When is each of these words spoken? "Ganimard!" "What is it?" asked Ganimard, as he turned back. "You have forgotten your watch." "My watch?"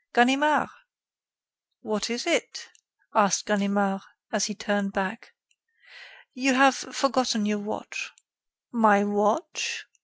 "Ganimard!" 0.13 0.69
"What 1.81 2.09
is 2.09 2.25
it?" 2.25 2.69
asked 3.13 3.45
Ganimard, 3.45 4.01
as 4.31 4.45
he 4.45 4.55
turned 4.55 4.93
back. 4.93 5.35
"You 6.33 6.55
have 6.55 6.73
forgotten 6.75 7.45
your 7.45 7.59
watch." 7.59 8.09
"My 8.71 9.03
watch?" 9.03 9.85